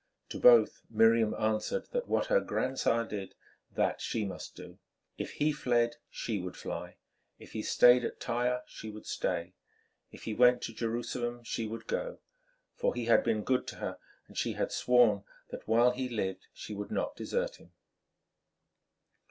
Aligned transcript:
To 0.29 0.39
both 0.39 0.81
Miriam 0.89 1.35
answered 1.37 1.89
that 1.91 2.07
what 2.07 2.25
her 2.25 2.39
grandsire 2.39 3.05
did, 3.05 3.35
that 3.75 4.01
she 4.01 4.25
must 4.25 4.55
do. 4.55 4.79
If 5.19 5.33
he 5.33 5.51
fled, 5.51 5.97
she 6.09 6.39
would 6.39 6.57
fly; 6.57 6.95
if 7.37 7.51
he 7.51 7.61
stayed 7.61 8.03
at 8.03 8.19
Tyre, 8.19 8.63
she 8.65 8.89
would 8.89 9.05
stay; 9.05 9.53
if 10.11 10.23
he 10.23 10.33
went 10.33 10.63
to 10.63 10.73
Jerusalem, 10.73 11.43
she 11.43 11.67
would 11.67 11.85
go; 11.85 12.17
for 12.73 12.95
he 12.95 13.05
had 13.05 13.23
been 13.23 13.43
good 13.43 13.67
to 13.67 13.75
her 13.75 13.99
and 14.27 14.35
she 14.35 14.53
had 14.53 14.71
sworn 14.71 15.23
that 15.51 15.67
while 15.67 15.91
he 15.91 16.09
lived 16.09 16.47
she 16.51 16.73
would 16.73 16.89
not 16.89 17.15
desert 17.15 17.57
him. 17.57 17.71